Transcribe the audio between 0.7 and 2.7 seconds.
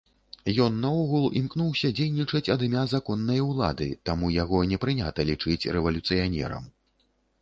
наогул імкнуўся дзейнічаць ад